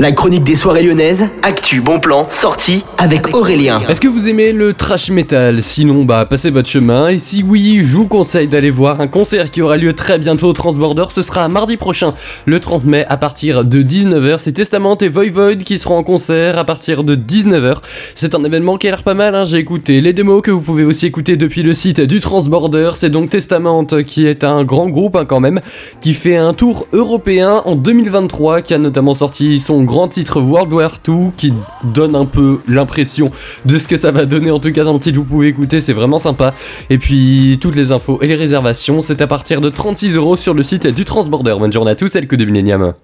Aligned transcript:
La 0.00 0.12
chronique 0.12 0.44
des 0.44 0.56
soirées 0.56 0.82
lyonnaises, 0.82 1.28
actu, 1.42 1.82
bon 1.82 2.00
plan, 2.00 2.26
sortie 2.30 2.86
avec 2.96 3.36
Aurélien. 3.36 3.82
Est-ce 3.86 4.00
que 4.00 4.08
vous 4.08 4.28
aimez 4.28 4.50
le 4.50 4.72
trash 4.72 5.10
metal? 5.10 5.62
Sinon, 5.62 6.04
bah 6.04 6.24
passez 6.24 6.48
votre 6.48 6.70
chemin. 6.70 7.08
Et 7.08 7.18
si 7.18 7.42
oui, 7.42 7.82
je 7.82 7.96
vous 7.98 8.06
conseille 8.06 8.48
d'aller 8.48 8.70
voir 8.70 9.02
un 9.02 9.08
concert 9.08 9.50
qui 9.50 9.60
aura 9.60 9.76
lieu 9.76 9.92
très 9.92 10.18
bientôt 10.18 10.48
au 10.48 10.52
Transborder. 10.54 11.04
Ce 11.10 11.20
sera 11.20 11.46
mardi 11.48 11.76
prochain, 11.76 12.14
le 12.46 12.58
30 12.60 12.84
mai, 12.84 13.04
à 13.10 13.18
partir 13.18 13.62
de 13.62 13.82
19h. 13.82 14.38
C'est 14.38 14.52
Testament 14.52 14.96
et 14.96 15.08
Voivod 15.08 15.62
qui 15.64 15.76
seront 15.76 15.98
en 15.98 16.02
concert 16.02 16.56
à 16.56 16.64
partir 16.64 17.04
de 17.04 17.14
19h. 17.14 17.82
C'est 18.14 18.34
un 18.34 18.42
événement 18.42 18.78
qui 18.78 18.88
a 18.88 18.92
l'air 18.92 19.02
pas 19.02 19.12
mal. 19.12 19.34
Hein. 19.34 19.44
J'ai 19.44 19.58
écouté 19.58 20.00
les 20.00 20.14
démos 20.14 20.40
que 20.40 20.50
vous 20.50 20.62
pouvez 20.62 20.84
aussi 20.84 21.04
écouter 21.04 21.36
depuis 21.36 21.62
le 21.62 21.74
site 21.74 22.00
du 22.00 22.20
Transborder. 22.20 22.92
C'est 22.94 23.10
donc 23.10 23.28
Testament 23.28 23.84
qui 23.84 24.26
est 24.26 24.44
un 24.44 24.64
grand 24.64 24.88
groupe 24.88 25.16
hein, 25.16 25.26
quand 25.26 25.40
même, 25.40 25.60
qui 26.00 26.14
fait 26.14 26.36
un 26.36 26.54
tour 26.54 26.86
européen 26.94 27.60
en 27.66 27.76
2023, 27.76 28.62
qui 28.62 28.72
a 28.72 28.78
notamment 28.78 29.14
sorti 29.14 29.60
son 29.60 29.89
grand 29.90 30.08
titre 30.08 30.40
World 30.40 30.72
War 30.72 30.98
2 31.04 31.12
qui 31.36 31.52
donne 31.84 32.14
un 32.14 32.24
peu 32.24 32.60
l'impression 32.68 33.30
de 33.66 33.78
ce 33.78 33.88
que 33.88 33.96
ça 33.96 34.10
va 34.10 34.24
donner. 34.24 34.50
En 34.50 34.58
tout 34.58 34.72
cas, 34.72 34.84
dans 34.84 34.94
le 34.94 35.00
titre, 35.00 35.18
vous 35.18 35.24
pouvez 35.24 35.48
écouter, 35.48 35.80
c'est 35.80 35.92
vraiment 35.92 36.18
sympa. 36.18 36.54
Et 36.88 36.96
puis, 36.96 37.58
toutes 37.60 37.76
les 37.76 37.92
infos 37.92 38.18
et 38.22 38.26
les 38.28 38.36
réservations, 38.36 39.02
c'est 39.02 39.20
à 39.20 39.26
partir 39.26 39.60
de 39.60 39.68
36 39.68 40.16
euros 40.16 40.36
sur 40.36 40.54
le 40.54 40.62
site 40.62 40.86
du 40.86 41.04
Transborder. 41.04 41.56
Bonne 41.58 41.72
journée 41.72 41.90
à 41.90 41.96
tous, 41.96 42.08
c'est 42.08 42.20
le 42.20 42.26
coup 42.26 42.36
de 42.36 42.44
Millennium. 42.44 42.94